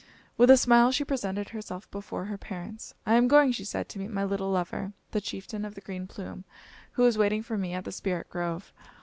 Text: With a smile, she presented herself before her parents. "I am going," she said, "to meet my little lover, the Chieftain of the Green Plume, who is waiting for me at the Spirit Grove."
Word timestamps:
With 0.35 0.49
a 0.49 0.57
smile, 0.57 0.91
she 0.91 1.05
presented 1.05 1.49
herself 1.49 1.87
before 1.91 2.25
her 2.25 2.35
parents. 2.35 2.95
"I 3.05 3.13
am 3.13 3.27
going," 3.27 3.51
she 3.51 3.63
said, 3.63 3.87
"to 3.89 3.99
meet 3.99 4.09
my 4.09 4.23
little 4.23 4.49
lover, 4.49 4.93
the 5.11 5.21
Chieftain 5.21 5.63
of 5.63 5.75
the 5.75 5.81
Green 5.81 6.07
Plume, 6.07 6.43
who 6.93 7.05
is 7.05 7.19
waiting 7.19 7.43
for 7.43 7.55
me 7.55 7.73
at 7.75 7.85
the 7.85 7.91
Spirit 7.91 8.27
Grove." 8.27 8.73